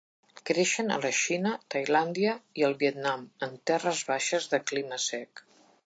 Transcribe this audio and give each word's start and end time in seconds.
Creixen 0.49 0.87
a 0.93 0.95
la 1.03 1.11
Xina, 1.17 1.51
Tailàndia 1.75 2.33
i 2.63 2.65
al 2.69 2.73
Vietnam, 2.85 3.29
en 3.49 3.57
terres 3.73 4.05
baixes 4.11 4.53
de 4.57 4.63
clima 4.73 5.01
sec. 5.11 5.47